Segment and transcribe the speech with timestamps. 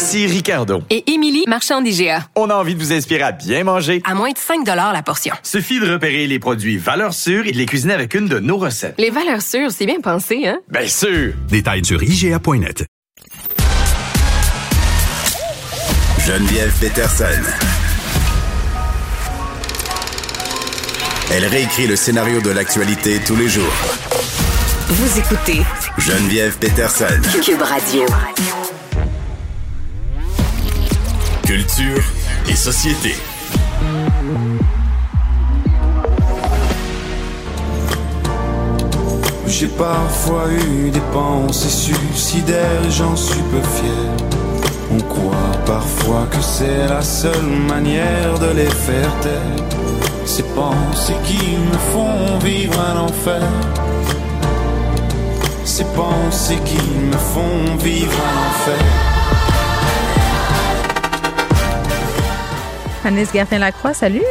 [0.00, 0.82] Ici Ricardo.
[0.88, 2.26] Et Émilie, marchand d'IGA.
[2.34, 4.00] On a envie de vous inspirer à bien manger.
[4.06, 5.34] À moins de 5 la portion.
[5.42, 8.56] Suffit de repérer les produits valeurs sûres et de les cuisiner avec une de nos
[8.56, 8.94] recettes.
[8.96, 10.58] Les valeurs sûres, c'est bien pensé, hein?
[10.70, 11.34] Bien sûr!
[11.50, 12.86] Détails sur IGA.net.
[16.26, 17.42] Geneviève Peterson.
[21.30, 23.74] Elle réécrit le scénario de l'actualité tous les jours.
[24.88, 25.60] Vous écoutez
[25.98, 27.20] Geneviève Peterson.
[27.44, 28.06] Cube Radio.
[31.50, 32.04] Culture
[32.48, 33.12] et société.
[39.48, 44.28] J'ai parfois eu des pensées suicidaires j'en suis peu fier.
[44.92, 49.66] On croit parfois que c'est la seule manière de les faire taire.
[50.26, 53.42] Ces pensées qui me font vivre un enfer.
[55.64, 59.09] Ces pensées qui me font vivre un enfer.
[63.04, 64.22] Agnès Gertin-Lacroix, salut.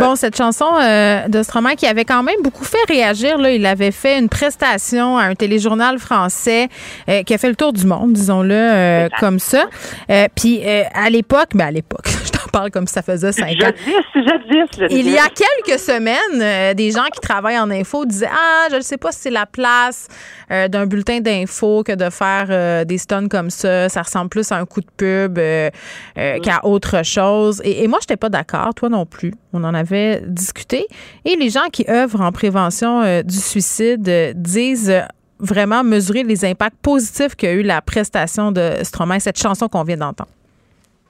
[0.00, 3.66] Bon, cette chanson euh, de Stromae qui avait quand même beaucoup fait réagir, là, il
[3.66, 6.68] avait fait une prestation à un téléjournal français
[7.08, 9.64] euh, qui a fait le tour du monde, disons-le euh, comme ça.
[10.10, 12.08] Euh, Puis euh, à l'époque, ben à l'époque,
[12.40, 13.58] je t'en parle comme si ça faisait cinq ans.
[13.60, 14.96] Jadis, jadis, jadis.
[14.96, 18.76] Il y a quelques semaines, euh, des gens qui travaillent en info disaient Ah, je
[18.76, 20.08] ne sais pas si c'est la place
[20.50, 23.88] euh, d'un bulletin d'info que de faire euh, des stuns comme ça.
[23.88, 25.70] Ça ressemble plus à un coup de pub euh,
[26.14, 27.60] qu'à autre chose.
[27.64, 29.32] Et, et moi, je n'étais pas d'accord, toi non plus.
[29.52, 30.86] On en avait discuté.
[31.24, 35.02] Et les gens qui œuvrent en prévention du suicide disent
[35.40, 39.96] vraiment mesurer les impacts positifs qu'a eu la prestation de Stromae, cette chanson qu'on vient
[39.96, 40.30] d'entendre.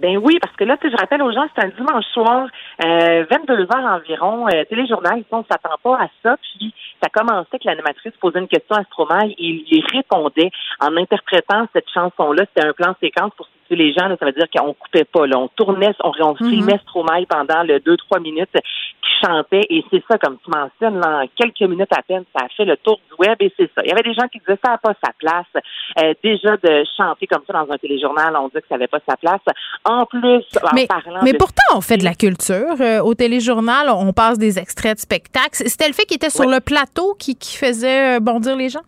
[0.00, 2.48] Ben oui, parce que là, tu je rappelle aux gens, c'est un dimanche soir,
[2.82, 7.66] euh, 22 heures environ, euh, téléjournal, on s'attend pas à ça, puis ça commençait que
[7.66, 10.50] l'animatrice posait une question à Stromae et il répondait
[10.80, 12.44] en interprétant cette chanson-là.
[12.46, 15.38] C'était un plan séquence pour les gens, là, ça veut dire qu'on coupait pas, là.
[15.38, 20.18] On tournait, on, on filmait Stromae pendant le 2-3 minutes qui chantait, et c'est ça,
[20.18, 23.26] comme tu mentionnes, là, en quelques minutes à peine, ça a fait le tour du
[23.26, 23.82] web, et c'est ça.
[23.84, 25.46] Il y avait des gens qui disaient ça n'a pas sa place.
[26.02, 29.00] Euh, déjà, de chanter comme ça dans un téléjournal, on dit que ça n'avait pas
[29.08, 29.40] sa place.
[29.84, 32.76] En plus, en Mais, parlant mais de pourtant, on fait de la culture.
[32.80, 35.56] Euh, au téléjournal, on passe des extraits de spectacles.
[35.66, 38.80] C'était le fait qu'il était sur le plateau qui, qui faisait euh, bondir les gens?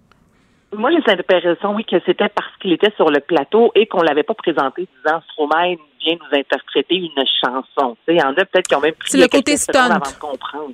[0.74, 4.02] Moi, j'ai cette impression, oui, que c'était parce qu'il était sur le plateau et qu'on
[4.02, 7.96] l'avait pas présenté disant Stromae vient nous interpréter une chanson.
[8.06, 9.90] Tu sais, il y en a peut-être qui ont même pris le côté stunt.
[9.90, 10.72] avant de comprendre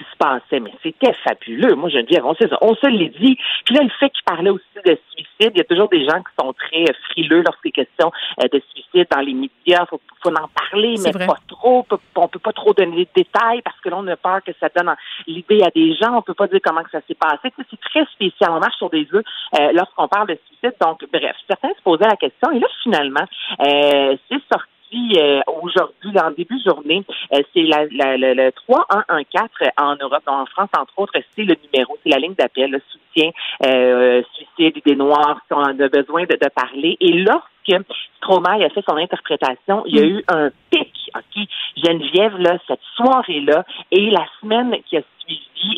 [0.00, 0.60] qui se passait.
[0.60, 1.74] Mais c'était fabuleux.
[1.74, 2.46] Moi, Geneviève, on ça.
[2.60, 3.36] On se l'est dit.
[3.64, 6.18] Puis là, le fait qu'il parlait aussi de suicide, il y a toujours des gens
[6.18, 8.10] qui sont très euh, frileux lorsqu'il est question
[8.42, 9.84] euh, de suicide dans les médias.
[9.86, 11.26] Faut, faut en parler, mais vrai.
[11.26, 11.86] pas trop.
[12.16, 14.68] On peut pas trop donner de détails parce que là, on a peur que ça
[14.74, 14.94] donne
[15.26, 16.16] l'idée à des gens.
[16.16, 17.52] On peut pas dire comment que ça s'est passé.
[17.70, 18.50] C'est très spécial.
[18.50, 19.24] On marche sur des œufs
[19.58, 20.74] euh, lorsqu'on parle de suicide.
[20.80, 22.50] Donc, bref, certains se posaient la question.
[22.52, 23.26] Et là, finalement,
[23.60, 28.52] euh, c'est sorti euh, aujourd'hui, en début de journée, euh, c'est la, la- le, le
[28.52, 32.82] 3114 en Europe, en France, entre autres, c'est le numéro, c'est la ligne d'appel, le
[32.90, 33.30] soutien,
[33.66, 36.96] euh, suicide, idées noires, si on en a besoin de, de parler.
[37.00, 37.86] Et lorsque
[38.16, 41.44] Stromae a fait son interprétation, il y a eu un pic, OK?
[41.76, 45.02] Geneviève, là, cette soirée-là, et la semaine qui a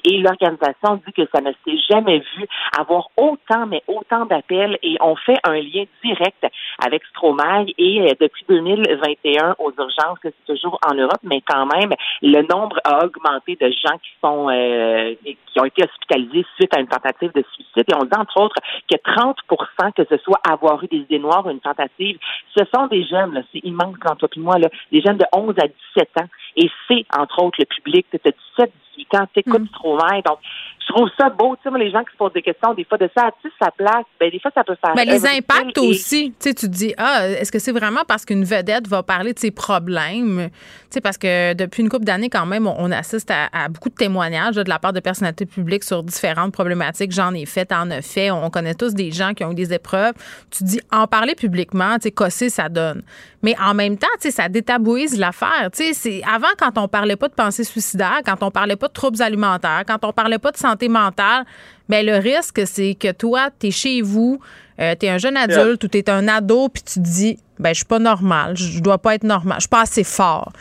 [0.04, 2.46] et l'organisation dit que ça ne s'est jamais vu
[2.78, 6.44] avoir autant, mais autant d'appels, et on fait un lien direct
[6.84, 11.66] avec Stromae, et euh, depuis 2021 aux urgences, là, c'est toujours en Europe, mais quand
[11.66, 11.90] même,
[12.22, 16.80] le nombre a augmenté de gens qui sont euh, qui ont été hospitalisés suite à
[16.80, 17.84] une tentative de suicide.
[17.88, 18.56] Et on dit entre autres
[18.90, 22.18] que 30% que ce soit avoir eu des idées noires ou une tentative,
[22.56, 25.54] ce sont des jeunes, c'est immense quand toi puis moi, là, des jeunes de 11
[25.58, 26.28] à 17 ans.
[26.56, 28.18] Et c'est entre autres le public de
[28.58, 30.22] 17, 18 ans, t'écoutes Stromae.
[30.24, 30.38] Donc,
[30.86, 32.98] je trouve ça beau, tu sais, les gens qui se posent des questions, des fois,
[32.98, 34.94] de ça, tu sa place, ben, des fois, ça peut faire.
[34.94, 36.34] Ben, les impacts et- aussi.
[36.40, 39.32] Tu sais, tu te dis, ah, est-ce que c'est vraiment parce qu'une vedette va parler
[39.32, 40.50] de ses problèmes?
[40.50, 40.58] Tu
[40.90, 43.88] sais, parce que depuis une couple d'années, quand même, on, on assiste à, à beaucoup
[43.88, 47.12] de témoignages là, de la part de personnalités publiques sur différentes problématiques.
[47.12, 48.30] J'en ai fait, t'en as fait.
[48.30, 50.12] On connaît tous des gens qui ont eu des épreuves.
[50.50, 53.02] Tu te dis, en parler publiquement, tu sais, casser, ça donne.
[53.42, 55.70] Mais en même temps, tu sais, ça détabouise l'affaire.
[55.72, 58.88] Tu sais, avant, quand on parlait pas de pensée suicidaire, quand on parlait pas pas
[58.88, 61.44] de troubles alimentaires, quand on parlait pas de santé mentale,
[61.88, 64.40] ben le risque, c'est que toi, tu es chez vous,
[64.80, 67.38] euh, tu es un jeune adulte ou tu es un ado, puis tu te dis,
[67.58, 70.52] ben je suis pas normal, je dois pas être normal, je suis pas assez fort.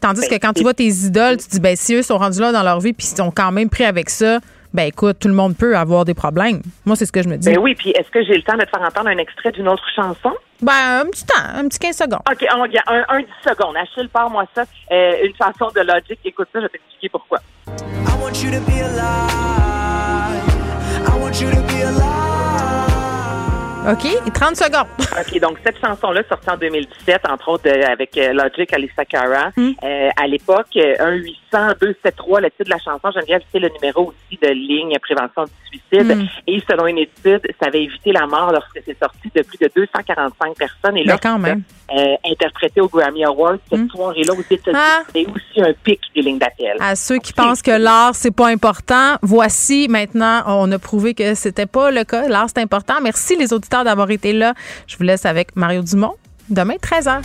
[0.00, 2.40] Tandis que quand tu vois tes idoles, tu te dis, ben si eux sont rendus
[2.40, 4.40] là dans leur vie, puis ils sont quand même pris avec ça,
[4.76, 6.60] ben écoute, tout le monde peut avoir des problèmes.
[6.84, 7.48] Moi, c'est ce que je me dis.
[7.48, 9.68] Ben oui, puis est-ce que j'ai le temps de te faire entendre un extrait d'une
[9.68, 10.34] autre chanson?
[10.60, 12.20] Ben, un petit temps, un petit 15 secondes.
[12.30, 13.76] OK, on, y a un, un 10 secondes.
[13.76, 14.64] Achille, parle-moi ça.
[14.92, 16.18] Euh, une chanson de Logic.
[16.24, 17.40] Écoute ça, je vais t'expliquer pourquoi.
[18.26, 18.98] I want you to be alive.
[21.06, 22.25] I want you to be alive.
[23.90, 24.32] OK?
[24.32, 24.86] 30 secondes.
[25.20, 29.50] OK, donc cette chanson-là, sortie en 2017, entre autres euh, avec euh, Logic, Alissa Cara.
[29.58, 31.20] Euh, à l'époque, euh,
[31.52, 35.78] 1-800-273, le titre de la chanson, Geneviève, c'est le numéro aussi de ligne prévention du
[35.78, 36.16] suicide.
[36.16, 36.26] Mm.
[36.48, 39.70] Et selon une étude, ça avait évité la mort lorsque c'est sorti de plus de
[39.74, 40.96] 245 personnes.
[40.96, 41.62] Et Ben, là, quand même.
[41.96, 43.88] euh, interprété au Grammy Awards, cette Mm.
[43.90, 45.02] soirée-là aux États-Unis, Ah.
[45.14, 46.76] c'est aussi un pic des lignes d'appel.
[46.80, 51.34] À ceux qui pensent que l'art, c'est pas important, voici maintenant, on a prouvé que
[51.34, 52.28] c'était pas le cas.
[52.28, 52.94] L'art, c'est important.
[53.02, 54.54] Merci les auditeurs d'avoir été là.
[54.86, 56.14] Je vous laisse avec Mario Dumont.
[56.48, 57.22] Demain, 13h.